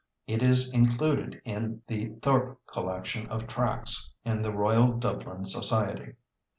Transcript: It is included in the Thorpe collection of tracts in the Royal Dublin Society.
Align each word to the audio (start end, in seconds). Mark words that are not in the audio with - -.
It 0.25 0.41
is 0.41 0.73
included 0.73 1.43
in 1.45 1.83
the 1.85 2.07
Thorpe 2.23 2.59
collection 2.65 3.27
of 3.27 3.45
tracts 3.45 4.15
in 4.25 4.41
the 4.41 4.51
Royal 4.51 4.93
Dublin 4.93 5.45
Society. 5.45 6.15